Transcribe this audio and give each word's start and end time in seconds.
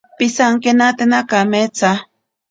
Pisankenate 0.17 1.05
kametsa. 1.29 1.89